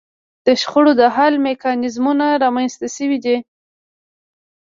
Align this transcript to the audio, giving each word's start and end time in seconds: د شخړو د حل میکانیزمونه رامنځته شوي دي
د 0.45 0.47
شخړو 0.61 0.91
د 1.01 1.03
حل 1.15 1.33
میکانیزمونه 1.47 2.25
رامنځته 2.43 2.87
شوي 2.95 3.17
دي 3.25 3.37